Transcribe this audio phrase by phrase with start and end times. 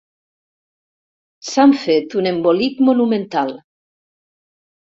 [1.49, 3.55] S'han fet un embolic monumental.